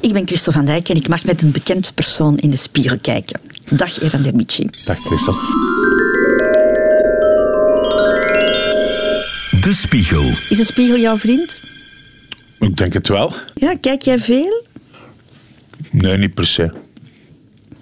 [0.00, 2.98] Ik ben Christel van Dijk en ik mag met een bekend persoon in de spiegel
[2.98, 3.40] kijken.
[3.76, 4.68] Dag Eran Dermici.
[4.84, 5.34] Dag Christel.
[9.60, 10.22] De Spiegel.
[10.22, 11.60] Is de spiegel jouw vriend?
[12.58, 13.32] Ik denk het wel.
[13.54, 14.64] Ja, kijk jij veel?
[15.90, 16.72] Nee, niet per se.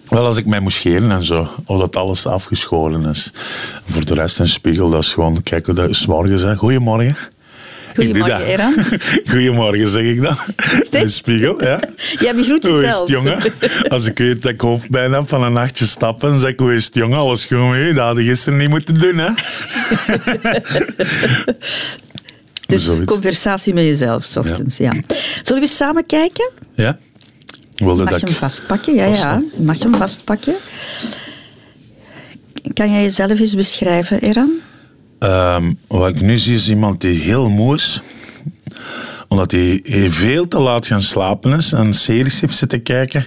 [0.09, 3.33] Wel als ik mij moet scheren en zo, of dat alles afgeschoren is.
[3.85, 6.59] Voor de rest een spiegel, dat is gewoon kijken hoe dat is morgen zeg.
[6.59, 7.17] Goedemorgen.
[7.97, 8.75] Goedemorgen, Eran.
[9.31, 10.37] Goedemorgen, zeg ik dan.
[10.91, 10.93] dit?
[10.93, 11.81] De spiegel, ja.
[12.21, 13.01] Jij begroet Hoe is jezelf.
[13.01, 13.39] het, jongen?
[13.89, 16.85] Als ik weet dat ik hoofdpijn heb van een nachtje stappen, zeg ik, hoe is
[16.85, 17.19] het, jongen?
[17.19, 17.93] Alles goed met u?
[17.93, 19.29] Dat had je gisteren niet moeten doen, hè?
[22.67, 23.05] Dus Zoiets.
[23.05, 24.93] conversatie met jezelf, s ochtends, ja.
[25.43, 26.51] Zullen we samen kijken?
[26.75, 26.99] Ja?
[27.75, 28.95] Wilde Mag dat je hem vastpakken?
[28.95, 29.43] Ja, ja.
[29.57, 30.55] Mag je hem vastpakken?
[32.75, 34.51] Kan jij jezelf eens beschrijven, Eran?
[35.27, 38.03] Ehm, wat ik nu zie is iemand die heel moe is.
[39.29, 43.27] Omdat hij veel te laat gaan slapen is en series heeft zitten kijken.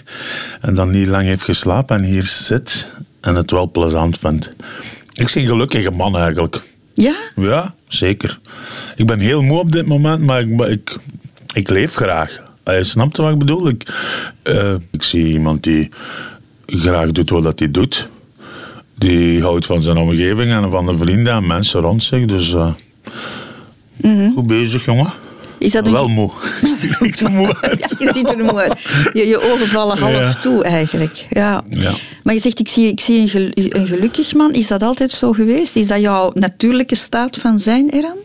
[0.62, 4.52] En dan niet lang heeft geslapen en hier zit en het wel plezant vindt.
[5.14, 6.62] Ik zie een gelukkige man eigenlijk.
[6.94, 7.16] Ja?
[7.36, 8.40] Ja, zeker.
[8.96, 10.98] Ik ben heel moe op dit moment, maar ik, ik,
[11.54, 12.42] ik leef graag.
[12.66, 13.68] Je snapt wat ik bedoel?
[13.68, 13.94] Ik,
[14.44, 15.90] eh, ik zie iemand die
[16.66, 18.10] graag doet wat dat hij doet.
[19.00, 22.26] Die houdt van zijn omgeving en van de vrienden en mensen rond zich.
[22.26, 22.72] Dus eh,
[24.36, 25.12] goed bezig, jongen.
[25.58, 25.92] Is dat een...
[25.92, 26.32] Wel moe.
[27.00, 27.96] Ik er moe uit.
[28.00, 28.80] Ja, je ziet er moe uit.
[29.14, 30.34] Je, je ogen vallen half Ja.
[30.34, 31.26] toe, eigenlijk.
[31.30, 31.64] Ja.
[31.70, 31.94] Ja.
[32.24, 34.54] Maar je zegt, ik zie, ik zie een, gel- een gelukkig man.
[34.54, 35.76] Is dat altijd zo geweest?
[35.76, 38.18] Is dat jouw natuurlijke staat van zijn, Eran?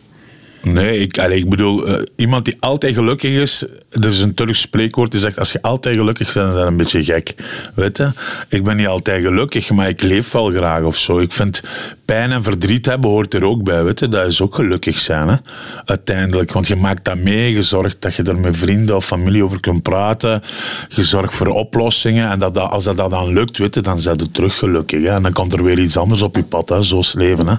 [0.64, 3.64] Nee, ik, allee, ik bedoel, eh, iemand die altijd gelukkig is.
[3.90, 6.68] Er is een Turks spreekwoord die zegt: als je altijd gelukkig bent, dan ben je
[6.68, 7.34] een beetje gek.
[7.74, 8.08] Weet je?
[8.48, 11.18] Ik ben niet altijd gelukkig, maar ik leef wel graag of zo.
[11.18, 11.62] Ik vind
[12.04, 13.84] pijn en verdriet hebben hoort er ook bij.
[13.84, 14.08] Weet je?
[14.08, 15.36] Dat is ook gelukkig zijn, hè?
[15.84, 16.52] uiteindelijk.
[16.52, 19.60] Want je maakt dat mee, je zorgt dat je er met vrienden of familie over
[19.60, 20.42] kunt praten.
[20.88, 22.30] Je zorgt voor oplossingen.
[22.30, 25.02] En dat, als dat, dan lukt, weet je, dan zijn je terug gelukkig.
[25.02, 25.10] Hè?
[25.10, 26.68] En dan komt er weer iets anders op je pad.
[26.68, 26.82] Hè?
[26.82, 27.46] Zo leven.
[27.46, 27.54] Hè?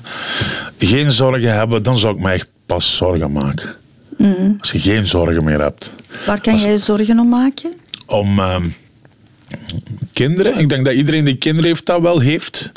[0.78, 3.76] Geen zorgen hebben, dan zou ik mij echt pas zorgen maken.
[4.60, 5.92] Als je geen zorgen meer hebt.
[6.26, 7.74] Waar kan jij zorgen om maken?
[8.06, 8.68] Om ehm,
[10.14, 12.72] kinderen, ik denk dat iedereen die kinderen heeft, dat wel heeft.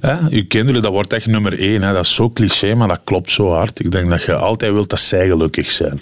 [0.00, 0.14] Hè?
[0.28, 1.82] Je kinderen, dat wordt echt nummer één.
[1.82, 1.92] Hè?
[1.92, 3.80] Dat is zo cliché, maar dat klopt zo hard.
[3.80, 6.00] Ik denk dat je altijd wilt dat zij gelukkig zijn.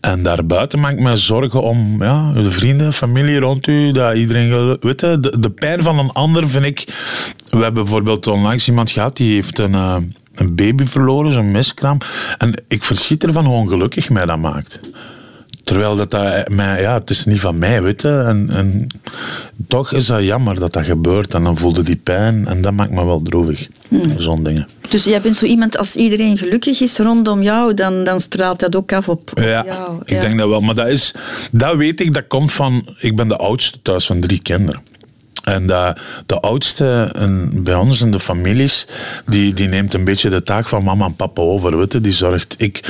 [0.00, 4.76] En daarbuiten maak ik me zorgen om ja, de vrienden, familie rond u, dat iedereen...
[4.80, 6.84] Weet je, de, de pijn van een ander vind ik...
[7.50, 9.96] We hebben bijvoorbeeld onlangs iemand gehad, die heeft een, eh,
[10.34, 11.98] een baby verloren, zo'n miskraam.
[12.38, 14.80] En ik verschiet ervan hoe ongelukkig mij dat maakt.
[15.64, 18.08] Terwijl dat, dat mij, ja, het is niet van mij, weet je.
[18.08, 18.86] En, en
[19.68, 21.34] toch is dat jammer dat dat gebeurt.
[21.34, 23.68] En dan voelde die pijn en dat maakt me wel droevig.
[24.16, 24.68] Zo'n dingen.
[24.88, 28.76] Dus jij bent zo iemand, als iedereen gelukkig is rondom jou, dan, dan straalt dat
[28.76, 30.00] ook af op, op Ja, jou.
[30.04, 30.60] ik denk dat wel.
[30.60, 31.14] Maar dat, is,
[31.52, 32.88] dat weet ik, dat komt van...
[32.98, 34.80] Ik ben de oudste thuis van drie kinderen.
[35.44, 35.96] En de,
[36.26, 38.86] de oudste en bij ons in de families,
[39.26, 41.78] die, die neemt een beetje de taak van mama en papa over.
[41.78, 42.00] Weet je?
[42.00, 42.80] Die zorgt, ik,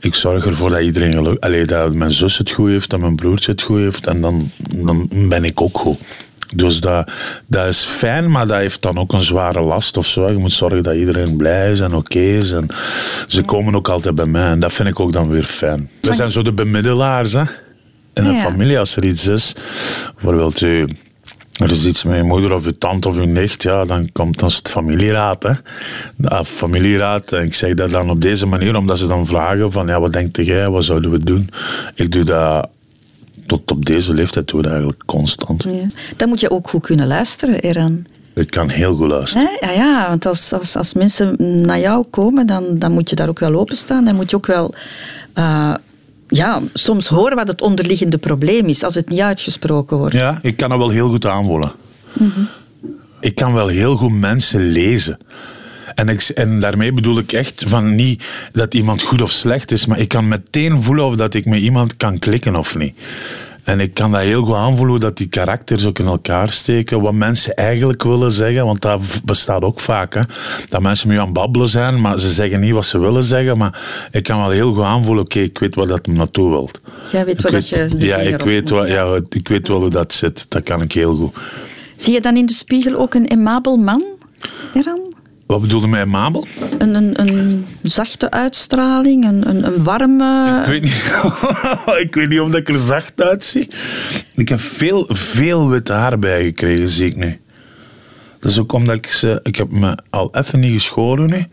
[0.00, 1.44] ik zorg ervoor dat iedereen geluk...
[1.44, 4.06] Allee, dat mijn zus het goed heeft, dat mijn broertje het goed heeft.
[4.06, 5.98] En dan, dan ben ik ook goed.
[6.54, 7.10] Dus dat,
[7.46, 10.30] dat is fijn, maar dat heeft dan ook een zware last of zo.
[10.30, 12.52] Je moet zorgen dat iedereen blij is en oké is.
[12.52, 12.66] En
[13.26, 15.90] ze komen ook altijd bij mij en dat vind ik ook dan weer fijn.
[16.00, 17.42] We zijn zo de bemiddelaars hè?
[18.14, 18.40] in een Ja.
[18.42, 19.54] familie als er iets is.
[20.14, 20.88] Bijvoorbeeld, u,
[21.58, 24.38] er is iets met je moeder of je tante of je nicht, ja, dan komt
[24.38, 25.42] dan het familieraad.
[25.42, 25.52] Hè?
[26.16, 29.86] De familieraad, en ik zeg dat dan op deze manier, omdat ze dan vragen van,
[29.86, 31.48] ja, wat denkt jij, wat zouden we doen?
[31.94, 32.68] Ik doe dat
[33.46, 35.62] tot op deze leeftijd doe dat eigenlijk constant.
[35.62, 35.86] Ja.
[36.16, 38.04] Dan moet je ook goed kunnen luisteren, Eran.
[38.34, 39.56] Ik kan heel goed luisteren.
[39.60, 39.66] Hè?
[39.66, 41.36] Ja, ja, want als, als, als mensen
[41.66, 44.04] naar jou komen, dan, dan moet je daar ook wel openstaan.
[44.04, 44.74] Dan moet je ook wel
[45.32, 45.74] eh,
[46.28, 50.14] ja, soms horen wat het onderliggende probleem is, als het niet uitgesproken wordt.
[50.14, 51.72] Ja, ik kan dat wel heel goed aanvoelen.
[53.20, 55.18] Ik kan wel heel goed mensen lezen.
[55.94, 59.86] En, ik, en daarmee bedoel ik echt van niet dat iemand goed of slecht is,
[59.86, 62.94] maar ik kan meteen voelen of dat ik met iemand kan klikken of niet.
[63.68, 67.00] En ik kan dat heel goed aanvoelen hoe dat die karakters ook in elkaar steken.
[67.00, 70.14] Wat mensen eigenlijk willen zeggen, want dat bestaat ook vaak.
[70.14, 70.20] Hè?
[70.68, 73.58] Dat mensen je aan het babbelen zijn, maar ze zeggen niet wat ze willen zeggen.
[73.58, 76.80] Maar ik kan wel heel goed aanvoelen, oké, ik weet waar dat hem naartoe wilt.
[77.12, 79.20] Jij weet waar dat je ja, ik weet, wat, ja.
[79.30, 80.50] ik weet wel hoe dat zit.
[80.50, 81.36] Dat kan ik heel goed.
[81.96, 84.04] Zie je dan in de spiegel ook een emabel man,
[84.74, 85.07] Eran?
[85.48, 86.46] Wat bedoelde mij Mabel?
[86.78, 90.58] Een, een, een zachte uitstraling, een, een, een warme...
[90.60, 91.20] Ik weet, niet,
[92.06, 93.68] ik weet niet of ik er zacht uitzie.
[94.34, 97.40] Ik heb veel, veel wit haar bijgekregen, zie ik nu.
[98.38, 99.40] Dat is ook omdat ik ze...
[99.42, 101.44] Ik heb me al even niet geschoren nu.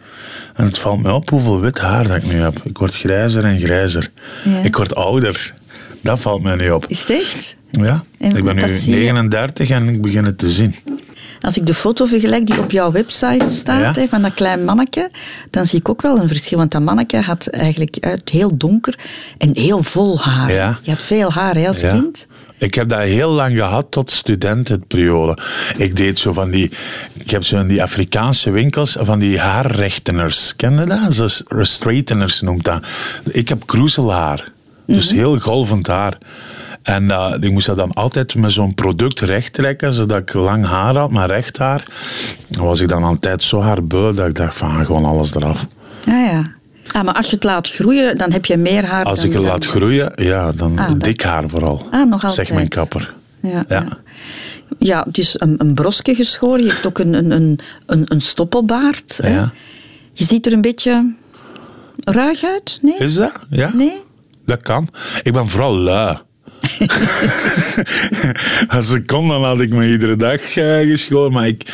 [0.54, 2.60] En het valt me op hoeveel wit haar dat ik nu heb.
[2.64, 4.12] Ik word grijzer en grijzer.
[4.44, 4.58] Ja.
[4.64, 5.54] Ik word ouder.
[6.02, 6.86] Dat valt mij niet op.
[6.88, 7.56] Is het echt?
[7.72, 8.96] Ja, En ik ben nu dat zie je?
[8.96, 10.76] 39 en ik begin het te zien.
[11.42, 14.08] Als ik de foto vergelijk die op jouw website staat, Ja.
[14.08, 15.10] van dat klein manneke,
[15.50, 16.58] dan zie ik ook wel een verschil.
[16.58, 18.98] Want dat manneke had eigenlijk uit heel donker
[19.38, 20.52] en heel vol haar.
[20.52, 20.78] Ja.
[20.82, 21.92] Je had veel haar als Ja.
[21.92, 22.28] kind.
[22.58, 25.38] Ik heb dat heel lang gehad tot studentenperiode.
[25.78, 26.72] Ik deed zo van die...
[27.14, 30.56] Ik heb zo in die Afrikaanse winkels van die haarrechteners.
[30.56, 31.14] Ken je dat?
[31.14, 32.86] Zo straighteners noemt dat.
[33.30, 34.52] Ik heb kroezelhaar.
[34.88, 36.18] Dus heel golvend haar.
[36.86, 40.66] En eh, ik moest dat dan altijd met zo'n product recht trekken, zodat ik lang
[40.66, 41.84] haar had, maar recht haar.
[42.48, 45.66] Dan was ik dan altijd zo haarbeu dat ik dacht van, ah, gewoon alles eraf.
[46.06, 46.44] Ja, ja.
[46.92, 49.34] Ah, maar als je het laat groeien, dan heb je meer haar Als dan, ik
[49.34, 51.88] het dan- laat groeien, ja, dan Ah, dat- dik haar vooral.
[51.92, 52.54] Ah, nog altijd.
[52.54, 53.14] mijn kapper.
[53.42, 53.66] Ja, ja.
[53.68, 53.98] Ja.
[54.78, 55.04] ja.
[55.08, 56.64] het is een, een brosje geschoren.
[56.64, 59.18] Je hebt ook een, een, een, een, een stoppelbaard.
[59.22, 59.34] Hè?
[59.36, 59.52] Ja.
[60.14, 61.14] Je ziet er een beetje
[62.04, 62.98] ruig uit, nee?
[62.98, 63.40] Is dat?
[63.50, 63.72] Ja?
[63.74, 63.98] Nee?
[64.46, 64.90] Dat kan.
[65.24, 66.18] Ik ben vooral lui.
[68.78, 71.32] als ik kon, dan had ik me iedere dag eh, geschoren.
[71.32, 71.74] Maar ik,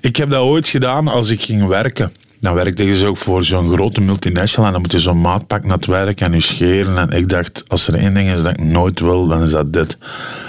[0.00, 2.12] ik heb dat ooit gedaan als ik ging werken.
[2.40, 5.64] Dan werkte je dus ook voor zo'n grote multinational en dan moet je zo'n maatpak
[5.64, 6.98] naar het werk en je scheren.
[6.98, 9.72] En ik dacht, als er één ding is dat ik nooit wil, dan is dat
[9.72, 9.98] dit.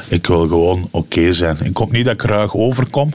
[0.08, 1.58] Ik wil gewoon oké zijn.
[1.64, 3.10] Ik hoop niet dat ik ruig overkom.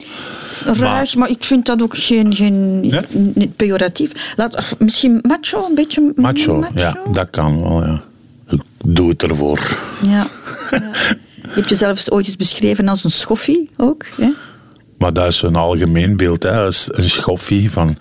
[0.65, 3.01] Ruig, maar, ik vind dat ook geen, geen Nee?
[3.35, 4.35] niet pejoratief.
[4.37, 8.03] Laat, misschien macho, een beetje Macho, ja, dat kan wel, ja.
[8.85, 9.79] Doe het ervoor.
[10.03, 10.27] Ja,
[10.71, 10.93] ja.
[11.35, 14.05] Je hebt jezelf ooit eens beschreven als een schoffie ook.
[14.17, 14.31] Hè?
[14.99, 16.53] Maar dat is een algemeen beeld, hè.
[16.55, 17.99] Dat is een schoffie van...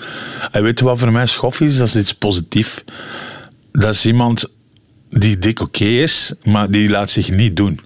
[0.51, 1.77] En weet je wat voor mij schoffie is?
[1.77, 2.83] Dat is iets positiefs.
[3.71, 4.45] Dat is iemand
[5.09, 7.79] die dik oké is, maar die laat zich niet doen.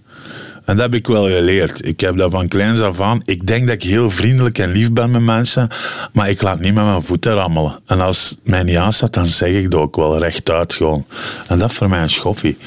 [0.69, 1.86] En dat heb ik wel geleerd.
[1.86, 3.21] Ik heb dat van kleins af aan.
[3.25, 5.68] Ik denk dat ik heel vriendelijk en lief ben met mensen,
[6.13, 7.80] maar ik laat niet met mijn voeten rammelen.
[7.86, 11.06] En als het mij niet aanstaat, dan zeg ik dat ook wel rechtuit gewoon.
[11.48, 12.57] En dat is voor mij een schoffie.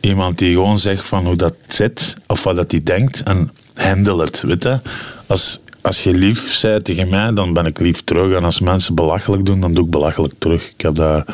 [0.00, 4.22] Iemand die gewoon zegt van hoe dat zit, of wat dat hij denkt, en handle
[4.22, 4.80] het, weet je.
[5.26, 8.36] Als, als je lief bent tegen mij, dan ben ik lief terug.
[8.36, 10.68] En als mensen belachelijk doen, dan doe ik belachelijk terug.
[10.68, 11.24] Ik, heb daar,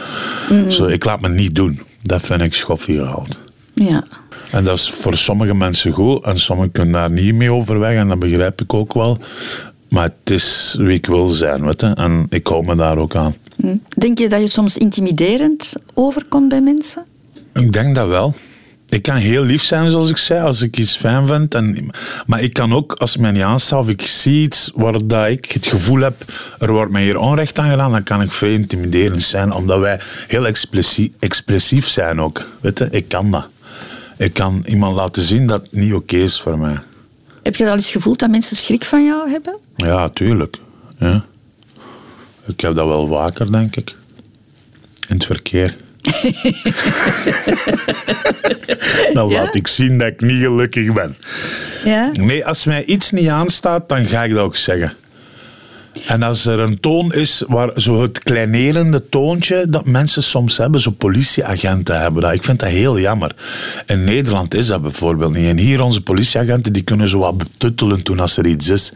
[0.69, 1.81] zo, ik laat me niet doen.
[2.03, 3.47] Dat vind ik schoffie gehaald.
[3.79, 4.05] Ja.
[4.51, 8.09] En dat is voor sommige mensen goed en sommigen kunnen daar niet mee overweg en
[8.09, 9.19] dat begrijp ik ook wel.
[9.89, 11.87] Maar het is wie ik wil zijn, weet je.
[11.87, 13.35] En ik hou me daar ook aan.
[13.57, 13.77] Hm.
[13.97, 17.05] Denk je dat je soms intimiderend overkomt bij mensen?
[17.53, 18.35] Ik denk dat wel.
[18.89, 21.55] Ik kan heel lief zijn, zoals ik zei, als ik iets fijn vind.
[21.55, 21.91] En,
[22.27, 25.27] maar ik kan ook, als het mij niet aanstaat of ik zie iets waar dat
[25.29, 26.25] ik het gevoel heb,
[26.59, 30.01] er wordt mij hier onrecht aan gedaan, dan kan ik vrij intimiderend zijn, omdat wij
[30.27, 32.49] heel expressie- expressief zijn ook.
[32.61, 33.49] Weet je, ik kan dat.
[34.19, 36.79] Ik kan iemand laten zien dat het niet oké is voor mij.
[37.43, 39.59] Heb je al eens gevoeld dat mensen schrik van jou hebben?
[39.76, 40.56] Ja, tuurlijk.
[40.99, 41.25] Ja.
[42.47, 43.94] Ik heb dat wel vaker, denk ik.
[45.09, 45.76] In het verkeer.
[49.12, 49.43] Dan Ja?
[49.43, 51.17] laat ik zien dat ik niet gelukkig ben.
[51.85, 52.11] Ja.
[52.12, 54.93] Nee, als mij iets niet aanstaat, dan ga ik dat ook zeggen.
[56.06, 60.81] En als er een toon is, waar zo het kleinerende toontje dat mensen soms hebben,
[60.81, 62.32] zo politieagenten hebben dat.
[62.32, 63.35] Ik vind dat heel jammer.
[63.87, 65.46] In Nederland is dat bijvoorbeeld niet.
[65.46, 68.93] En hier onze politieagenten, die kunnen zo wat betuttelen toen als er iets is.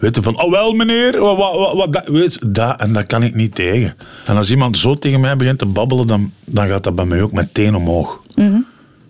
[0.00, 3.34] Weten van, oh wel meneer, wat, wat, wat, dat, weet, dat, en dat kan ik
[3.34, 3.94] niet tegen.
[4.24, 7.22] En als iemand zo tegen mij begint te babbelen, dan, dan gaat dat bij mij
[7.22, 8.20] ook meteen omhoog.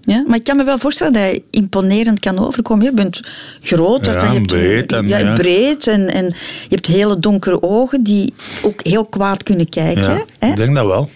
[0.06, 2.85] Ja, maar ik kan me wel voorstellen dat je imponerend kan overkomen.
[2.85, 3.21] Je bent
[3.61, 5.34] groot, Ja, je hebt, breed en- ja, ja.
[5.34, 6.34] breed en, en je
[6.69, 10.25] hebt hele donkere ogen die ook heel kwaad kunnen kijken.
[10.39, 10.49] Hè?
[10.49, 11.11] ik denk dat wel.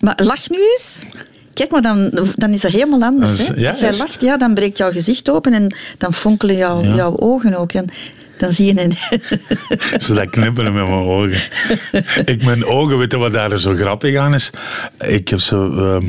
[0.00, 1.02] Maar lach nu eens.
[1.54, 3.40] Kijk, maar dan, dan is dat helemaal anders.
[3.40, 3.54] Is- hè?
[3.56, 7.16] ja, Als jij lacht, ja, dan breekt jouw gezicht open en dan fonkelen jouw, jouw
[7.16, 7.72] ogen ook.
[7.72, 7.86] En
[8.38, 8.92] dan zie je een...
[10.02, 11.40] Zo dat knipperen met mijn ogen.
[12.24, 14.50] ik, mijn ogen, weet je wat daar zo grappig aan is?
[15.00, 16.06] Ik heb zo ehm,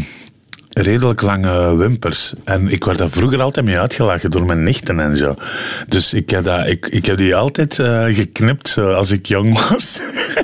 [0.81, 2.33] redelijk lange wimpers.
[2.43, 5.35] En ik werd daar vroeger altijd mee uitgelachen door mijn nichten en zo.
[5.87, 9.99] Dus ik heb, dat, ik, ik heb die altijd eh, geknipt als ik jong was.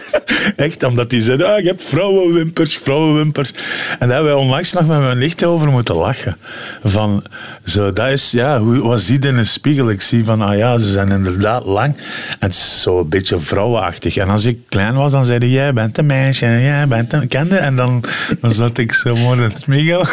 [0.55, 3.51] Echt, omdat die zeiden, ah, je hebt vrouwenwimpers, vrouwenwimpers.
[3.99, 6.37] En daar hebben wij onlangs nog met mijn nichten over moeten lachen.
[6.83, 7.23] Van,
[7.65, 9.89] zo, dat is, ja, hoe wat zie je in een spiegel?
[9.89, 11.95] Ik zie van, ah ja, ze zijn inderdaad lang.
[12.39, 14.17] Het is zo een beetje vrouwenachtig.
[14.17, 17.55] En als ik klein was, dan zeiden jij bent een meisje, jij bent een kende.
[17.55, 18.03] En dan,
[18.41, 20.05] dan zat ik zo mooi in de spiegel.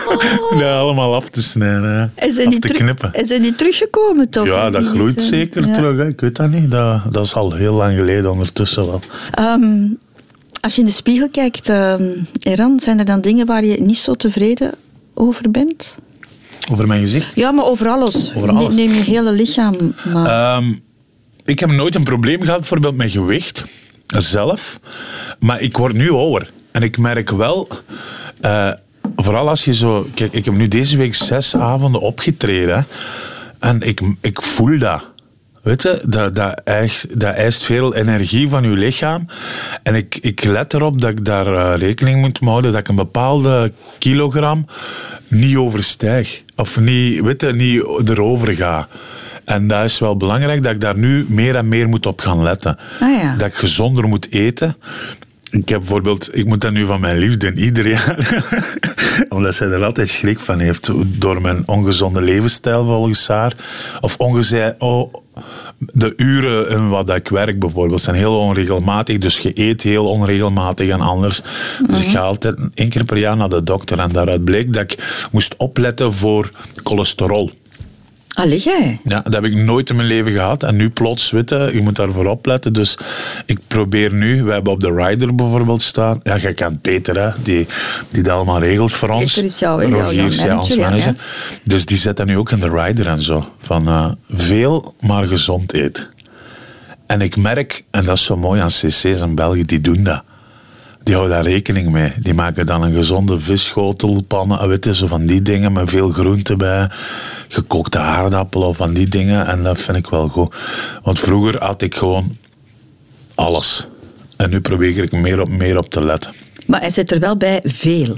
[0.58, 2.06] dat allemaal af te snijden, hè.
[2.26, 3.12] En zijn, af die te knippen.
[3.12, 4.46] en zijn die teruggekomen toch?
[4.46, 5.74] Ja, dat Die- groeit die- zeker ja.
[5.74, 5.96] terug.
[5.96, 6.06] Hè.
[6.06, 6.70] Ik weet dat niet.
[6.70, 9.00] Dat, dat is al heel lang geleden ondertussen wel.
[9.34, 9.88] Ehm,
[10.60, 12.02] als je in de spiegel kijkt, ehm
[12.40, 14.70] Eran, zijn er dan dingen waar je niet zo tevreden
[15.14, 15.96] over bent?
[16.70, 17.30] Over mijn gezicht?
[17.34, 18.32] Ja, maar over alles.
[18.36, 18.68] Over alles.
[18.68, 20.26] Ne- Neem je hele lichaam maar.
[20.56, 20.72] Ehm,
[21.44, 23.62] ik heb nooit een probleem gehad, bijvoorbeeld met gewicht
[24.06, 24.80] zelf.
[25.38, 26.50] Maar ik word nu ouder.
[26.72, 27.68] En ik merk wel,
[28.40, 28.70] eh,
[29.16, 30.06] vooral als je zo...
[30.14, 32.76] Kijk, ik heb nu deze week zes avonden opgetreden.
[32.76, 32.82] hè.
[33.68, 35.10] En ik, ik voel dat.
[35.62, 39.26] Weet je, dat, dat, eist, dat eist veel energie van je lichaam.
[39.82, 42.94] En ik, ik let erop dat ik daar eh, rekening moet houden dat ik een
[42.94, 44.66] bepaalde kilogram
[45.28, 46.41] niet overstijg.
[46.56, 48.88] Of niet, weet je, niet erover ga.
[49.44, 52.42] En dat is wel belangrijk dat ik daar nu meer en meer moet op gaan
[52.42, 52.78] letten.
[53.00, 53.36] Ah ja.
[53.36, 54.76] Dat ik gezonder moet eten.
[55.52, 58.44] Ik heb bijvoorbeeld, ik moet dat nu van mijn lief doen, ieder jaar.
[59.28, 60.90] Omdat zij er altijd schrik van heeft.
[61.20, 63.56] Door mijn ongezonde levensstijl volgens haar.
[64.00, 65.14] Of ongezij, oh,
[65.78, 69.18] de uren in wat ik werk bijvoorbeeld zijn heel onregelmatig.
[69.18, 71.42] Dus je eet heel onregelmatig en anders.
[71.86, 73.98] Dus ik ga altijd één keer per jaar naar de dokter.
[73.98, 76.50] En daaruit bleek dat ik moest opletten voor
[76.84, 77.50] cholesterol.
[78.34, 79.00] Allee, jij.
[79.04, 80.62] Ja, dat heb ik nooit in mijn leven gehad.
[80.62, 82.72] En nu plots, weet je, moet daarvoor opletten.
[82.72, 82.98] Dus
[83.46, 86.20] ik probeer nu, we hebben op de rider bijvoorbeeld staan.
[86.22, 87.66] Ja, jij kent Peter, hè, die,
[88.10, 89.24] die dat allemaal regelt voor ons.
[89.34, 91.14] Peter is jouw- jouw- jouw ja, ons manager, ja.
[91.64, 93.46] Dus die zet dat nu ook in de rider en zo.
[93.62, 96.06] Van eh, veel, maar gezond eten.
[97.06, 100.22] En ik merk, en dat is zo mooi aan cc's in België, die doen dat.
[101.04, 102.12] Die houden daar rekening mee.
[102.18, 105.90] Die maken dan een gezonde visschotel, pannen, eh, weet je, zo van die dingen met
[105.90, 106.90] veel groente bij.
[107.48, 109.46] Gekookte aardappelen of van die dingen.
[109.46, 110.54] En dat vind ik wel goed.
[111.02, 112.36] Want vroeger had ik gewoon
[113.34, 113.86] alles.
[114.36, 116.32] En nu probeer ik meer op, meer op te letten.
[116.66, 118.16] Maar hij zit er wel bij veel.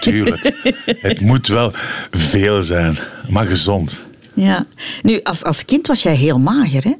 [0.00, 0.52] Tuurlijk.
[1.08, 1.70] het moet wel
[2.10, 3.98] veel zijn, maar gezond.
[4.34, 4.66] Ja.
[5.02, 6.92] Nu, als, als kind was jij heel mager, hè?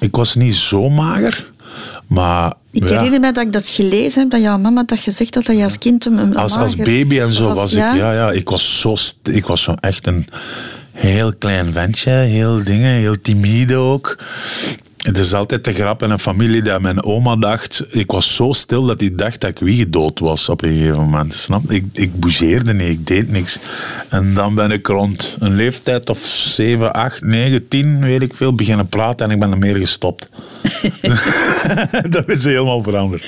[0.00, 1.49] Ik was niet zo mager,
[2.10, 2.52] maar...
[2.70, 2.94] Ik ja.
[2.94, 5.62] herinner me dat ik dat gelezen heb, dat jouw mama dat gezegd had, dat je
[5.62, 8.96] als kind een, een Als, baby en zo was ik, ja, ja, ik was zo,
[9.22, 10.26] ik was zo echt een
[10.92, 14.18] heel klein ventje, heel dingen, heel timide ook.
[15.00, 18.52] Het is altijd te grap in een familie dat mijn oma dacht, ik was zo
[18.52, 21.34] stil dat hij dacht dat ik wie dood was op een gegeven moment.
[21.34, 21.70] Snap?
[21.70, 23.58] Ik, ik bougeerde niet, ik deed niks.
[24.08, 28.54] En dan ben ik rond een leeftijd of 7, 8, 9, 10, weet ik veel,
[28.54, 30.28] beginnen praten en ik ben er meer gestopt.
[32.08, 33.24] dat is helemaal veranderd.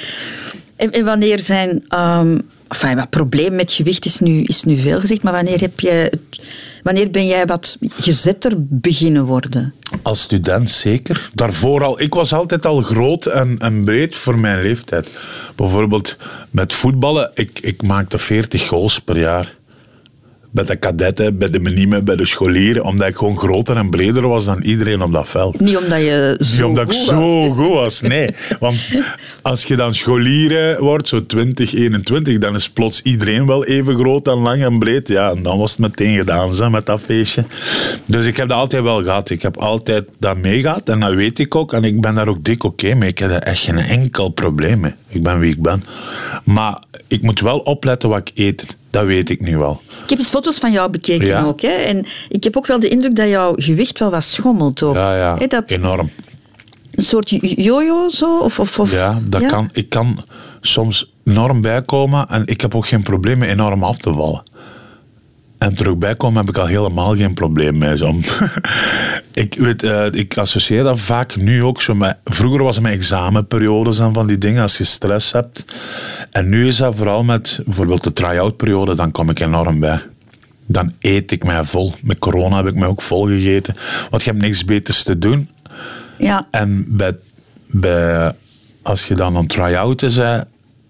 [0.77, 1.85] En, en wanneer zijn...
[1.89, 2.37] ehm
[2.73, 6.13] enfin, wat probleem met gewicht is nu, is nu veel gezegd, maar wanneer, heb je,
[6.83, 9.75] wanneer ben jij wat gezetter beginnen worden?
[10.03, 11.31] Als student zeker.
[11.35, 12.01] Daarvoor al.
[12.01, 15.09] Ik was altijd al groot en, en breed voor mijn leeftijd.
[15.57, 16.17] Bijvoorbeeld
[16.51, 17.31] met voetballen.
[17.35, 19.55] Ik, ik maakte 40 goals per jaar.
[20.55, 22.85] Bij de kadetten, bij de menimen, bij de scholieren.
[22.85, 25.61] Omdat ik gewoon groter en breder was dan iedereen op dat veld.
[25.61, 27.57] Niet omdat je zo Niet omdat ik goed zo was.
[27.57, 28.29] goed was, nee.
[28.61, 28.77] Want
[29.43, 34.27] als je dan scholieren wordt, zo 20, 21, dan is plots iedereen wel even groot
[34.29, 35.09] en lang en breed.
[35.09, 37.45] Ja, en dan was het meteen gedaan zo, met dat feestje.
[38.07, 39.31] Dus ik heb dat altijd wel gehad.
[39.31, 41.73] Ik heb altijd dat meegehad en dat weet ik ook.
[41.73, 43.09] En ik ben daar ook dik oké mee.
[43.09, 44.93] Ik heb daar echt geen enkel probleem mee.
[45.09, 45.85] Ik ben wie ik ben.
[46.45, 48.77] Maar ik moet wel opletten wat ik eet.
[48.93, 49.81] Dat weet ik nu wel.
[50.05, 51.43] Ik heb eens foto's van jou bekeken Ja.
[51.45, 51.61] ook.
[51.61, 51.69] Hè?
[51.69, 54.95] En ik heb ook wel de indruk dat jouw gewicht wel wat schommelt ook.
[54.95, 56.11] Ja, ja, dat enorm.
[56.91, 58.39] een soort jo- jojo zo?
[58.39, 60.25] Of, of, of, Ja, dat Kan, ik kan
[60.61, 64.43] soms enorm bijkomen en ik heb ook geen probleem met enorm af te vallen.
[65.63, 67.97] En terug bijkomen heb ik al helemaal geen probleem mee.
[67.97, 68.15] Zo.
[69.45, 72.17] ik, weet, eh, ik associeer dat vaak nu ook zo met...
[72.25, 75.65] Vroeger was het met examenperiodes en van die dingen, als je stress hebt.
[76.31, 80.01] En nu is dat vooral met bijvoorbeeld de try-out periode, dan kom ik enorm bij.
[80.67, 81.93] Dan eet ik mij vol.
[82.03, 83.77] Met corona heb ik mij ook vol gegeten.
[84.11, 85.49] Want je hebt niks beters te doen.
[86.19, 86.47] Ja.
[86.51, 87.17] En bij,
[87.67, 88.35] bij,
[88.83, 90.19] als je dan een try-out is,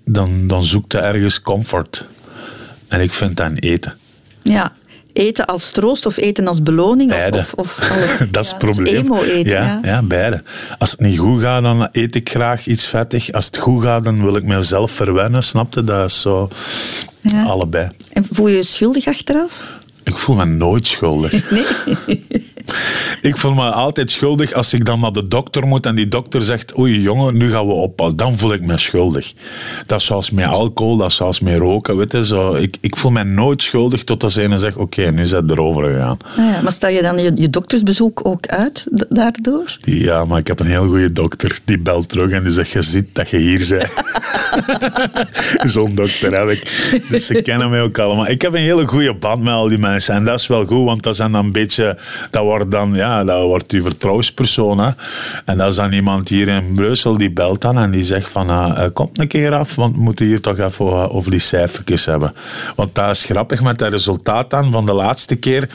[0.04, 2.06] dan, dan zoekt je ergens comfort.
[2.88, 3.96] En ik vind dat eten.
[4.42, 4.72] Ja.
[5.12, 7.10] Eten als troost of eten als beloning?
[7.10, 7.38] Beide.
[7.38, 8.94] Of, of, of alle- dat is ja, het probleem.
[8.96, 9.62] emo-eten, ja.
[9.62, 10.42] ja, ja, beide.
[10.78, 13.32] Als het niet goed gaat, dan eet ik graag iets vettig.
[13.32, 15.42] Als het goed gaat, dan wil ik mezelf verwennen.
[15.42, 15.84] Snap je?
[15.84, 16.48] Dat is zo
[17.20, 17.42] Ja.
[17.44, 17.88] allebei.
[18.12, 19.78] En voel je je schuldig achteraf?
[20.02, 21.50] Ik voel me nooit schuldig.
[21.50, 21.64] Nee?
[23.22, 26.42] Ik voel me altijd schuldig als ik dan naar de dokter moet en die dokter
[26.42, 28.16] zegt: Oei jongen, nu gaan we oppassen.
[28.16, 29.32] Dan voel ik me schuldig.
[29.86, 31.96] Dat is zoals met alcohol, dat is zoals met roken.
[31.96, 32.54] Weet je, zo.
[32.54, 35.84] Ik, ik voel me nooit schuldig totdat ze ene zegt: Oké, nu is het erover
[35.84, 36.18] gegaan.
[36.36, 39.76] Ah ja, maar stel je dan je, je doktersbezoek ook uit daardoor?
[39.80, 41.58] Ja, maar ik heb een heel goede dokter.
[41.64, 43.90] Die belt terug en die zegt: Je ziet dat je hier bent.
[45.72, 46.90] Zo'n dokter heb ik.
[47.08, 48.28] Dus ze kennen mij ook allemaal.
[48.28, 50.14] Ik heb een hele goede band met al die mensen.
[50.14, 51.98] En dat is wel goed, want dat zijn dan een beetje.
[52.30, 54.78] Dat wordt dan, ja, dat wordt uw vertrouwenspersoon.
[54.78, 54.90] Hè.
[55.44, 58.50] En dat is dan iemand hier in Brussel die belt dan en die zegt van,
[58.50, 62.04] uh, kom een keer af, want we moeten hier toch even uh, over die cijfertjes
[62.04, 62.34] hebben.
[62.76, 65.68] Want dat is grappig met het resultaat dan van de laatste keer.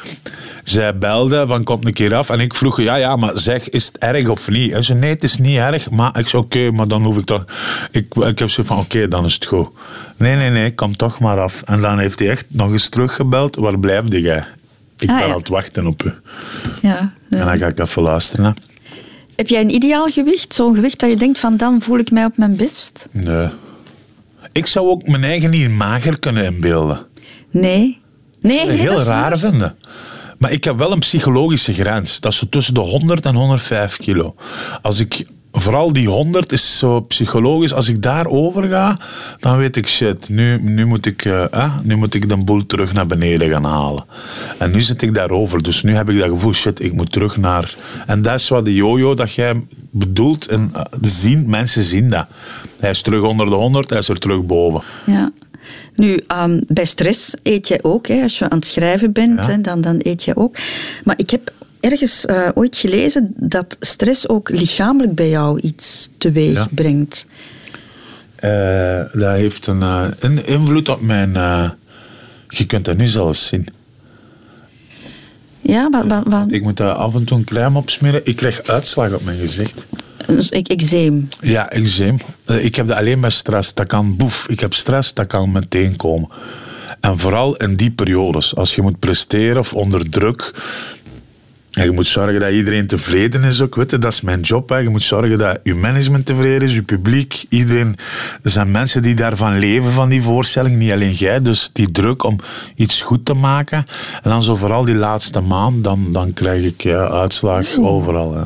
[0.63, 2.29] Zij belde van, kom een keer af.
[2.29, 4.71] En ik vroeg, ja, ja, maar zeg, is het erg of niet?
[4.71, 5.89] Hij zei, nee, het is niet erg.
[5.89, 7.45] Maar ik zei, oké, maar dan hoef ik toch...
[7.91, 9.69] Ik, ik heb zo van, oké, dan is het goed.
[10.17, 11.61] Nee, nee, nee, kom toch maar af.
[11.65, 13.55] En dan heeft hij echt nog eens teruggebeld.
[13.55, 14.45] Waar blijfde jij?
[14.99, 15.31] Ik Ah, ben ja.
[15.33, 16.13] aan het wachten op u.
[16.81, 17.11] Ja, ja.
[17.29, 18.55] En dan ga ik even luisteren.
[19.35, 20.53] Heb jij een ideaal gewicht?
[20.53, 23.07] Zo'n gewicht dat je denkt van dan voel ik mij op mijn best?
[23.11, 23.49] Nee.
[24.51, 27.05] Ik zou ook mijn eigen niet mager kunnen inbeelden.
[27.51, 27.99] Nee.
[28.41, 29.75] Nee, nee heel raar vinden.
[30.37, 32.19] Maar ik heb wel een psychologische grens.
[32.19, 34.35] Dat is tussen de 100 en 105 kilo.
[34.81, 35.25] Als ik,
[35.61, 37.73] vooral die 100 is zo psychologisch.
[37.73, 38.97] Als ik daarover ga,
[39.39, 40.29] dan weet ik shit.
[40.29, 44.05] Nu, nu, moet ik, eh, nu moet ik de boel terug naar beneden gaan halen.
[44.57, 45.63] En nu zit ik daarover.
[45.63, 47.75] Dus nu heb ik dat gevoel, shit, ik moet terug naar.
[48.07, 49.61] En dat is wat de jojo dat jij
[49.91, 50.45] bedoelt.
[50.47, 52.25] En eh, zien, mensen zien dat.
[52.79, 54.81] Hij is terug onder de 100, hij is er terug boven.
[55.05, 55.31] Ja.
[55.95, 58.07] Nu, ehm, bij stress eet jij ook.
[58.07, 58.21] Hè.
[58.21, 59.51] Als je aan het schrijven bent, Ja.
[59.51, 60.55] hè, dan, dan eet jij ook.
[61.03, 66.53] Maar ik heb ergens eh, ooit gelezen dat stress ook lichamelijk bij jou iets teweeg
[66.53, 66.67] Ja.
[66.71, 67.25] brengt.
[68.35, 71.31] Eh, dat heeft een, eh, een invloed op mijn.
[72.47, 73.67] je kunt dat nu zelfs zien.
[75.61, 78.21] Ja, wat, wat, Ik moet daar af en toe een crème op smeren.
[78.23, 79.85] Ik krijg uitslag op mijn gezicht.
[80.27, 81.27] dus ik, eczeem.
[81.41, 82.17] Ja, eczeem.
[82.45, 83.73] Ik heb dat alleen bij stress.
[83.73, 84.47] Dat kan boef.
[84.49, 86.29] Ik heb stress, dat kan meteen komen.
[86.99, 88.55] En vooral in die periodes.
[88.55, 90.53] Als je moet presteren of onder druk.
[91.77, 93.75] En je moet zorgen dat iedereen tevreden is ook.
[93.75, 94.69] Weet je, dat is mijn job.
[94.69, 94.77] Hè.
[94.77, 97.95] Je moet zorgen dat je management tevreden is, je publiek, iedereen.
[98.43, 100.75] Er zijn mensen die daarvan leven, van die voorstelling.
[100.77, 101.41] Niet alleen jij.
[101.41, 102.39] Dus die druk om
[102.75, 103.83] iets goed te maken.
[104.23, 108.35] En dan zo vooral die laatste maand, dan, dan krijg ik ja, uitslag overal.
[108.35, 108.43] hè.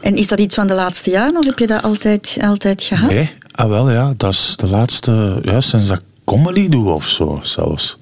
[0.00, 3.10] En is dat iets van de laatste jaren of heb je dat altijd, altijd gehad?
[3.10, 7.08] Nee, ah, wel ja, dat is de laatste, ja, sinds dat ik comedy doe of
[7.08, 7.98] zo zelfs.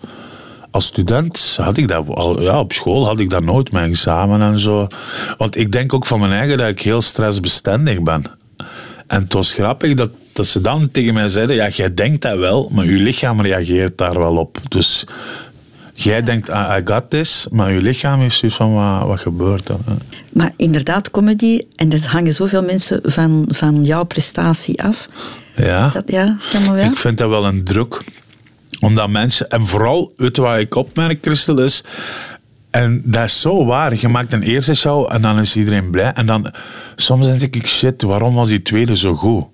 [0.73, 4.41] Als student had ik dat al, ja, op school had ik dat nooit, mijn examen
[4.41, 4.87] en zo.
[5.39, 8.25] Want ik denk ook van mijn eigen dat ik heel stressbestendig ben.
[9.07, 12.39] En het was grappig dat, dat ze dan tegen mij zeiden, ja, jij denkt dat
[12.39, 14.59] wel, maar je lichaam reageert daar wel op.
[14.69, 15.05] Dus
[15.93, 19.69] jij denkt, ah, I got this, maar je lichaam is zoiets van, wat, wat gebeurt
[19.69, 19.77] er?
[20.33, 25.09] Maar inderdaad, comedy, en er hangen zoveel mensen van, van jouw prestatie af.
[25.55, 25.89] Ja.
[25.89, 26.77] Dat, ja, wel.
[26.77, 28.03] Ik vind dat wel een druk.
[28.83, 31.85] Omdat mensen, en vooral, weet wat ik opmerk, Christel, is.
[32.71, 33.95] En dat is zo waar.
[34.01, 36.13] Je maakt een eerste show en dan is iedereen blij.
[36.13, 36.53] En dan,
[36.97, 39.45] soms denk ik, shit, waarom was die tweede zo goed?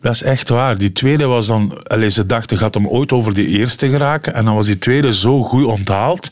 [0.00, 0.78] Dat is echt waar.
[0.78, 1.82] Die tweede was dan...
[1.82, 4.34] Allee, ze dachten, gaat hem ooit over die eerste geraken?
[4.34, 6.28] En dan was die tweede zo goed onthaald,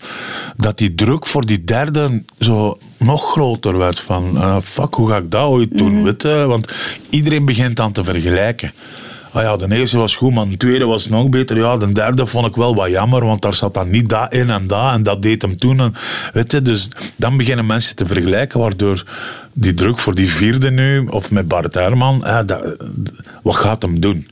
[0.56, 4.00] dat die druk voor die derde zo nog groter werd.
[4.00, 6.02] Van, eh, fuck, hoe ga ik dat ooit doen?
[6.04, 6.44] weet je?
[6.46, 6.72] Want
[7.10, 8.72] iedereen begint dan te vergelijken.
[9.32, 11.56] Ah ja, de eerste was goed, maar de tweede was nog beter.
[11.56, 14.50] Ja, de derde vond ik wel wat jammer, want daar zat dan niet dat in
[14.50, 14.92] en dat.
[14.92, 15.80] En dat deed hem toen.
[15.80, 15.94] En,
[16.32, 19.04] weet je, dus dan beginnen mensen te vergelijken, waardoor
[19.52, 22.76] die druk voor die vierde nu, of met Bart Herman, eh, dat,
[23.42, 24.28] wat gaat hem doen?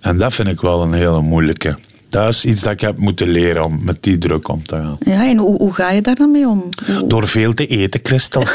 [0.00, 1.78] En dat vind ik wel een hele moeilijke.
[2.08, 4.96] Dat is iets dat ik heb moeten leren om met die druk om te gaan.
[5.00, 6.68] Ja, en hoe, hoe ga je daar dan mee om?
[6.86, 8.42] Hoe- Door veel te eten, Christel.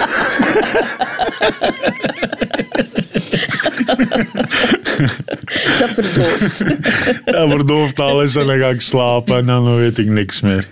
[5.80, 6.66] Dat verdooft.
[7.26, 10.70] Dat verdooft alles en dan ga ik slapen en dan weet ik niks meer.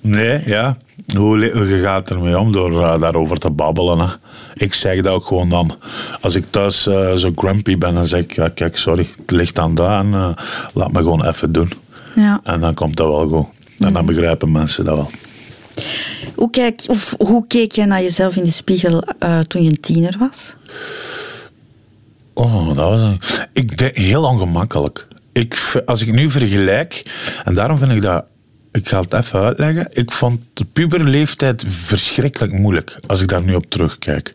[0.00, 0.76] Nee, ja.
[1.16, 3.98] Hoe, je gaat ermee om door eh, daarover te babbelen?
[3.98, 4.06] Hè?
[4.54, 5.76] Ik zeg dat ook gewoon dan.
[6.20, 9.58] Als ik thuis eh, zo grumpy ben, dan zeg ik, ja, kijk, sorry, het ligt
[9.58, 10.30] aan en eh,
[10.74, 11.72] laat me gewoon even doen.
[12.14, 12.40] ja.
[12.44, 13.46] En dan komt dat wel goed.
[13.78, 15.10] En dan begrijpen mensen dat wel.
[16.34, 19.02] Hoe, kijk, of, hoe keek jij naar jezelf in de spiegel
[19.46, 20.54] toen je een tiener was?
[22.40, 23.20] Oh, dat was een...
[23.52, 25.06] Ik denk heel ongemakkelijk.
[25.32, 27.02] Ik, als ik nu vergelijk,
[27.44, 28.24] en daarom vind ik dat...
[28.72, 29.88] Ik ga het even uitleggen.
[29.90, 34.32] Ik vond de puberleeftijd verschrikkelijk moeilijk, als ik daar nu op terugkijk.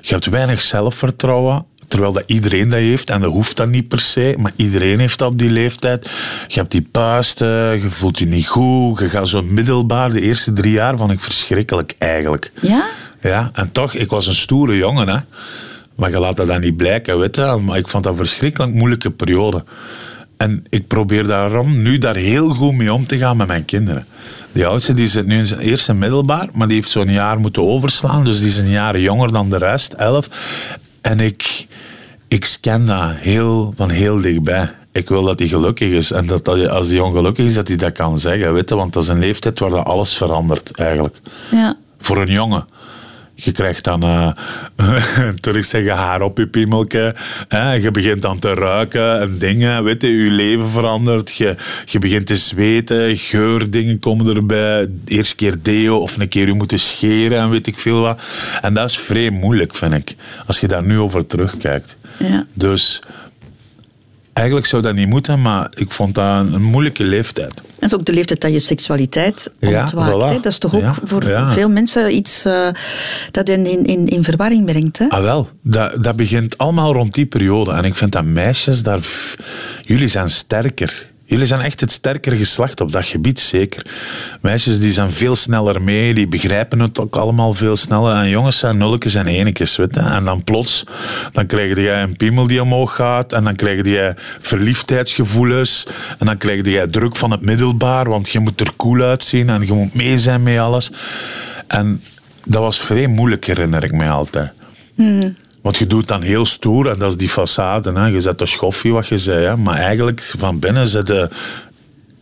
[0.00, 3.10] Je hebt weinig zelfvertrouwen, terwijl dat iedereen dat heeft.
[3.10, 6.10] En dat hoeft dat niet per se, maar iedereen heeft dat op die leeftijd.
[6.48, 8.98] Je hebt die puisten, je voelt je niet goed.
[8.98, 12.52] Je gaat zo middelbaar, de eerste drie jaar vond ik verschrikkelijk eigenlijk.
[12.60, 12.84] Ja?
[13.20, 15.18] Ja, en toch, ik was een stoere jongen, hè.
[16.00, 17.58] Maar je laat dat dan niet blijken, weet je.
[17.64, 19.64] Maar ik vond dat een verschrikkelijk moeilijke periode.
[20.36, 24.06] En ik probeer daarom nu daar heel goed mee om te gaan met mijn kinderen.
[24.52, 27.62] Die oudste die zit nu in zijn eerste middelbaar, maar die heeft zo'n jaar moeten
[27.68, 28.24] overslaan.
[28.24, 30.28] Dus die is een jaar jonger dan de rest, elf.
[31.00, 31.66] En ik,
[32.28, 34.70] ik scan dat heel, van heel dichtbij.
[34.92, 36.10] Ik wil dat hij gelukkig is.
[36.12, 38.52] En dat, dat als hij ongelukkig is, dat hij dat kan zeggen.
[38.54, 38.74] Weet je?
[38.74, 41.16] Want dat is een leeftijd waar dat alles verandert, eigenlijk
[41.50, 41.76] Ja.
[42.00, 42.66] voor een jongen.
[43.44, 44.32] Je krijgt dan, uh,
[45.40, 47.14] terug zeggen, haar op je piemelke.
[47.48, 47.72] Hè?
[47.72, 49.84] Je begint dan te ruiken en dingen.
[49.84, 51.34] Weet je, je leven verandert.
[51.34, 53.16] Je, je begint te zweten.
[53.16, 54.86] Geurdingen komen erbij.
[55.04, 58.22] De eerste keer deo of een keer je moeten scheren en weet ik veel wat.
[58.62, 60.16] En dat is vrij moeilijk, vind ik.
[60.46, 61.96] Als je daar nu over terugkijkt.
[62.18, 62.46] Ja.
[62.54, 63.02] Dus
[64.32, 67.54] eigenlijk zou dat niet moeten, maar ik vond dat een moeilijke leeftijd.
[67.54, 70.12] Dat is ook de leeftijd dat je seksualiteit Ja, ontwaakt.
[70.12, 70.26] voilà.
[70.28, 70.34] hè.
[70.34, 71.52] Dat is toch ook Ja, voor ja.
[71.52, 72.68] veel mensen iets eh,
[73.30, 74.98] dat in, in, in verwarring brengt.
[74.98, 75.08] Hè?
[75.08, 77.70] Ah wel, dat, dat begint allemaal rond die periode.
[77.72, 79.00] En ik vind dat meisjes daar...
[79.82, 81.06] Jullie zijn sterker.
[81.30, 83.86] Jullie zijn echt het sterkere geslacht op dat gebied, zeker.
[84.40, 88.14] Meisjes die zijn veel sneller mee, die begrijpen het ook allemaal veel sneller.
[88.14, 90.00] En jongens zijn nulletjes en enetjes, weet je.
[90.00, 90.84] En dan plots,
[91.32, 93.32] dan krijg je een piemel die omhoog gaat.
[93.32, 95.86] En dan krijg je verliefdheidsgevoelens.
[96.18, 99.48] En dan krijg je druk van het middelbaar, want je moet er cool uitzien.
[99.48, 100.90] En je moet mee zijn met alles.
[101.66, 102.02] En
[102.44, 104.52] dat was vrij moeilijk, herinner ik mij altijd.
[105.62, 107.92] Want je doet dan heel stoer, en dat is die façade.
[107.94, 108.06] Hè.
[108.06, 109.44] Je zet de schoffie, wat je zei.
[109.44, 109.56] Hè.
[109.56, 111.28] Maar eigenlijk, van binnen zit je...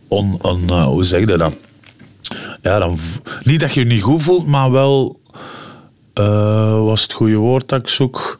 [0.07, 1.53] On, on, eh, hoe zeg je dat?
[2.61, 2.97] Ja, dan,
[3.43, 5.19] niet dat je je niet goed voelt, maar wel...
[6.13, 8.37] eh was het goede woord dat ik zoek?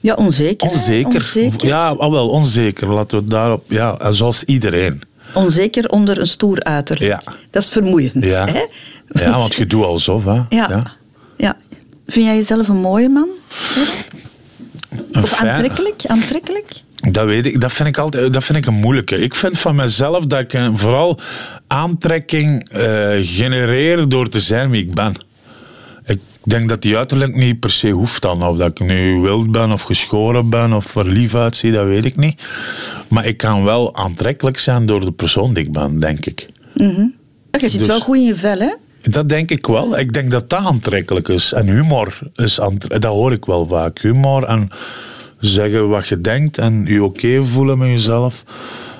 [0.00, 0.68] Ja, onzeker.
[0.68, 1.14] Onzeker.
[1.14, 1.66] Onzeker.
[1.66, 2.92] Ja, al wel, onzeker.
[2.92, 3.64] Laten we daarop...
[3.68, 5.02] Ja, zoals iedereen.
[5.34, 7.10] Onzeker onder een stoer uiterlijk.
[7.10, 7.32] Ja.
[7.50, 8.24] Dat is vermoeiend.
[8.24, 8.60] Ja, Hè?
[9.08, 10.24] ja want je doet alsof.
[10.24, 10.40] Hè.
[10.48, 10.96] Ja.
[11.36, 11.56] ja.
[12.06, 13.28] Vind jij jezelf een mooie man?
[15.12, 16.02] Of aantrekkelijk?
[16.06, 16.82] Aantrekkelijk?
[17.10, 17.60] Dat weet ik.
[17.60, 18.32] Dat vind ik altijd.
[18.32, 19.18] Dat vind ik een moeilijke.
[19.18, 21.18] Ik vind van mezelf dat ik eh, vooral
[21.66, 25.14] aantrekking eh, genereer door te zijn wie ik ben.
[26.06, 28.42] Ik denk dat die uiterlijk niet per se hoeft dan.
[28.46, 32.04] Of dat ik nu wild ben of geschoren ben of er lief uitzie, dat weet
[32.04, 32.42] ik niet.
[33.08, 36.48] Maar ik kan wel aantrekkelijk zijn door de persoon die ik ben, denk ik.
[37.50, 38.72] Ja, je zit Dus- wel goed in je vel, hè?
[39.10, 39.98] Dat denk ik wel.
[39.98, 41.52] Ik denk dat dat aantrekkelijk is.
[41.52, 43.02] En humor is aantrekkelijk.
[43.02, 43.98] Dat hoor ik wel vaak.
[43.98, 44.68] Humor en
[45.40, 48.44] zeggen wat je denkt en je oké voelen met jezelf.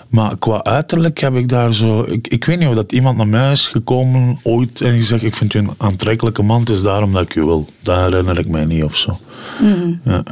[0.08, 2.02] Maar qua uiterlijk heb ik daar zo...
[2.02, 5.34] Ik, ik weet niet of dat iemand naar mij is gekomen ooit en gezegd ik
[5.34, 7.68] vind u een aantrekkelijke man, het is daarom dat ik u wil.
[7.80, 9.18] Dat herinner ik mij niet of zo.
[10.04, 10.22] Ja.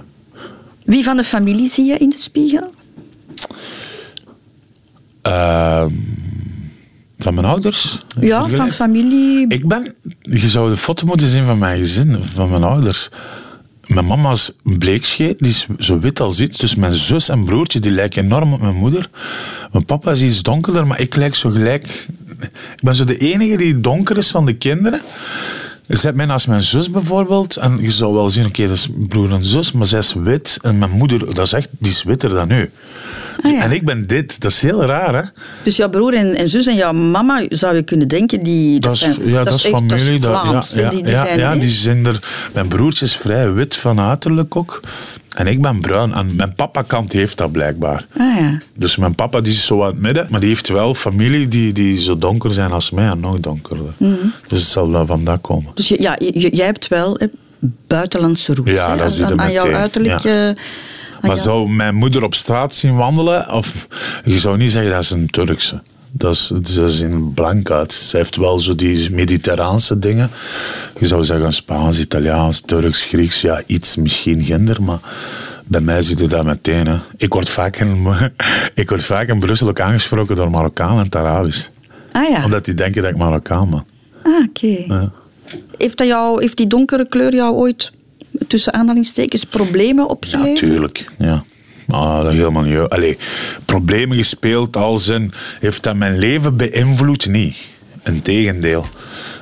[0.84, 2.70] Wie van de familie zie je in de spiegel?
[7.34, 8.04] Van mijn ouders?
[8.20, 9.48] Ja, van familie.
[9.48, 9.94] Ik ben...
[10.20, 13.10] Je zou de foto moeten zien van mijn gezin, van mijn ouders.
[13.86, 16.58] Mijn mama is bleekscheet, die is zo wit als iets.
[16.58, 19.10] Dus mijn zus en broertje, die lijken enorm op mijn moeder.
[19.72, 22.06] Mijn papa is iets donkerder, maar ik lijk zo gelijk...
[22.76, 25.00] Ik ben zo de enige die donker is van de kinderen.
[25.86, 27.56] Zet mij naast mijn zus bijvoorbeeld.
[27.56, 30.58] En je zou wel zien, oké, dat is broer en zus, maar zij is wit.
[30.62, 32.70] En mijn moeder, dat is echt, die is witter dan u.
[33.42, 33.62] Ah, ja.
[33.62, 34.40] En ik ben dit.
[34.40, 35.22] Dat is heel raar, hè?
[35.62, 38.96] Dus jouw broer en, en zus en jouw mama, zou je kunnen denken, die, Dat
[38.96, 40.18] zijn, ja, dat is familie.
[40.20, 42.18] Dat Vlaams, ja, ja, die, die ja, zijn, ja, die zijn er.
[42.52, 44.80] Mijn broertje is vrij wit van uiterlijk ook.
[45.34, 46.12] En ik ben bruin.
[46.12, 48.06] En mijn papa-kant heeft dat blijkbaar.
[48.16, 48.58] Ah ja.
[48.74, 50.26] Dus mijn papa die is zo aan het midden.
[50.30, 53.08] Maar die heeft wel familie die, die zo donker zijn als mij.
[53.08, 53.92] En nog donkerder.
[53.96, 54.12] Mhm.
[54.48, 55.72] Dus het zal daar vandaan komen.
[55.74, 57.18] Dus je, ja, je- jij hebt wel
[57.86, 58.70] buitenlandse roots.
[58.70, 60.20] Ja, hè, dat aan, aan, aan jouw uiterlijk.
[60.20, 60.54] ja.
[61.26, 63.52] Maar zou mijn moeder op straat zien wandelen?
[63.52, 63.88] Of
[64.24, 65.82] je zou niet zeggen dat is een Turkse.
[66.16, 67.92] Dat is, ze zien blank uit.
[67.92, 70.30] Ze heeft wel zo die mediterraanse dingen.
[70.98, 73.40] Je zou zeggen Spaans, Italiaans, Turks, Grieks.
[73.40, 75.00] Ja, iets misschien ginder, maar
[75.64, 76.86] bij mij zit je dat meteen.
[76.86, 76.98] Hè.
[77.16, 78.06] Ik, word vaak in,
[78.74, 81.70] ik word vaak in Brussel ook aangesproken door Marokkaan en het Arabisch.
[82.12, 83.84] Ah ja, Omdat die denken dat ik Marokkaan ben.
[84.22, 84.84] ah, oké.
[84.94, 85.12] Ja.
[85.78, 87.92] Heeft, dat jou, heeft die donkere kleur jou ooit,
[88.46, 90.60] tussen aanhalingstekens, problemen opgeleverd?
[90.60, 91.44] Natuurlijk, ja.
[91.88, 92.78] Ah, dat helemaal niet.
[92.78, 93.18] Allee,
[93.64, 95.32] problemen gespeeld als in...
[95.60, 97.26] Heeft dat mijn leven beïnvloed?
[97.26, 97.56] Niet.
[98.04, 98.86] Integendeel.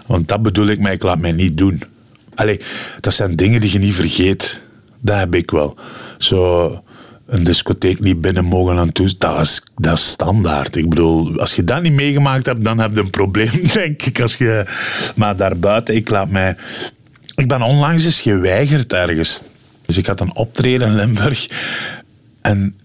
[0.07, 1.83] Want dat bedoel ik, maar ik laat mij niet doen.
[2.35, 2.61] Allee,
[3.01, 4.61] dat zijn dingen die je niet vergeet.
[5.01, 5.75] Dat heb ik wel.
[6.19, 6.83] Zo
[7.27, 10.77] een discotheek niet binnen mogen aan toe, dat is, dat is standaard.
[10.77, 14.21] Ik bedoel, als je dat niet meegemaakt hebt, dan heb je een probleem, denk ik.
[14.21, 14.65] Als je,
[15.15, 16.57] maar daarbuiten, ik laat mij...
[17.43, 19.41] Ik ben onlangs eens geweigerd ergens.
[19.87, 21.49] Dus ik had een optreden in Limburg.
[22.41, 22.77] En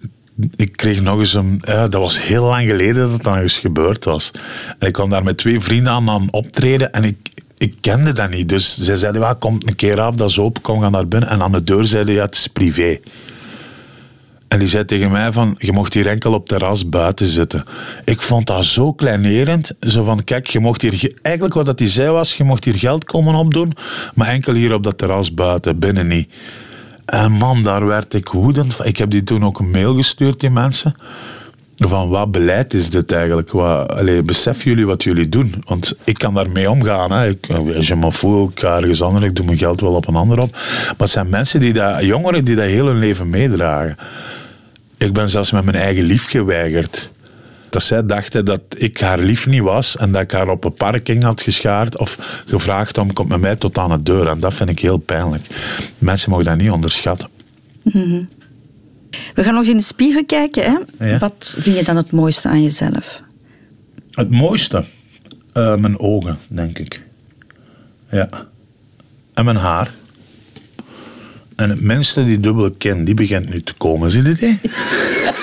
[0.55, 1.61] ik kreeg nog eens een...
[1.65, 4.31] Dat was heel lang geleden dat het dan eens gebeurd was.
[4.79, 6.91] En ik kwam daar met twee vrienden aan aan optreden.
[6.91, 7.17] En ik,
[7.57, 8.49] ik kende dat niet.
[8.49, 11.29] Dus zij zeiden, kom een keer af, dat is open, kom gaan naar binnen.
[11.29, 12.99] En aan de deur zeiden, ja, het is privé.
[14.47, 17.63] En die zei tegen mij van, je mocht hier enkel op terras buiten zitten.
[18.05, 19.71] Ik vond dat zo kleinerend.
[19.79, 20.93] Zo van, kijk, je mocht hier...
[20.93, 23.73] ge- Eigenlijk wat dat hij zei was, je mocht hier geld komen opdoen,
[24.15, 26.29] maar enkel hier op dat terras buiten, binnen niet.
[27.05, 28.85] En man, daar werd ik woedend van.
[28.85, 30.95] Ik heb die toen ook een mail gestuurd, die mensen.
[31.77, 33.51] Van wat beleid is dit eigenlijk?
[33.51, 35.63] Wat, allee, beseffen jullie wat jullie doen?
[35.65, 37.11] Want ik kan daarmee omgaan.
[37.11, 37.29] Hè.
[37.29, 40.07] Ik, als je me voelt, ik ga ergens anders, ik doe mijn geld wel op
[40.07, 40.51] een ander op.
[40.51, 43.95] Maar het zijn mensen, die dat, jongeren die dat heel hun leven meedragen.
[44.97, 47.09] Ik ben zelfs met mijn eigen lief geweigerd.
[47.69, 50.73] Dat zij dachten dat ik haar lief niet was en dat ik haar op een
[50.73, 54.27] parking had geschaard of gevraagd om komt met mij tot aan de deur.
[54.27, 55.45] En dat vind ik heel pijnlijk.
[55.97, 57.27] Mensen mogen dat niet onderschatten.
[59.33, 60.63] We gaan nog eens in de spiegel kijken.
[60.63, 61.05] Hè?
[61.09, 61.17] Ja.
[61.17, 63.21] Wat vind je dan het mooiste aan jezelf?
[64.11, 64.83] Het mooiste?
[65.53, 67.01] Eh, mijn ogen, denk ik.
[68.11, 68.29] Ja.
[69.33, 69.93] En mijn haar.
[71.55, 74.11] En het minste, die dubbele kin, die begint nu te komen.
[74.11, 74.59] Zie je dit?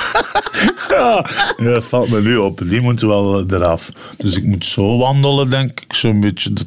[0.88, 1.26] ja,
[1.56, 2.60] dat valt me nu op.
[2.64, 3.88] Die moet wel eraf.
[4.16, 5.94] Dus ik moet zo wandelen, denk ik.
[5.94, 6.52] Zo'n beetje.
[6.52, 6.64] De,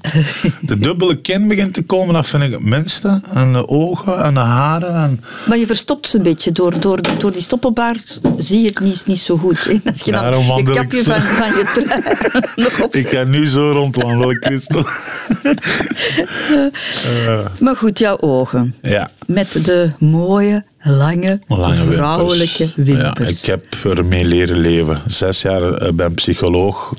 [0.62, 3.22] de dubbele kin begint te komen, dat vind ik het minste.
[3.34, 4.96] En de ogen en de haren.
[4.96, 6.52] En Maar je verstopt ze een beetje.
[6.52, 9.64] Door, door, door die stoppelbaard zie je het niet, niet zo goed.
[9.64, 9.72] hè.
[9.92, 12.02] Als je dan Daarom kapje van, van je trui
[12.56, 14.86] nog op ik ga nu zo rondwandelen, Christel.
[17.60, 18.76] Maar goed, jouw ogen.
[18.82, 19.12] ja.
[19.28, 21.40] Met de mooie, lange,
[21.90, 23.46] vrouwelijke wimpers.
[23.46, 25.02] Ja, ik heb ermee leren leven.
[25.06, 26.94] Zes jaar eh, ben psycholoog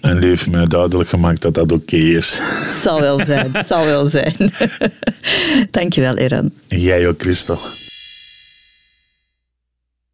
[0.00, 2.38] en heeft mij duidelijk gemaakt dat dat oké is.
[2.42, 4.34] Het zal wel zijn, het zal wel zijn.
[5.70, 6.50] Dankjewel, Eran.
[6.68, 7.58] Jij ook, Christel.